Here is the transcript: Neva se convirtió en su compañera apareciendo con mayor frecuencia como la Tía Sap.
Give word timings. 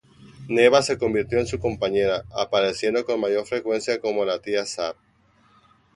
Neva 0.47 0.81
se 0.81 0.97
convirtió 0.97 1.37
en 1.37 1.45
su 1.45 1.59
compañera 1.59 2.23
apareciendo 2.35 3.05
con 3.05 3.19
mayor 3.19 3.45
frecuencia 3.45 3.99
como 4.01 4.25
la 4.25 4.41
Tía 4.41 4.65
Sap. 4.65 4.95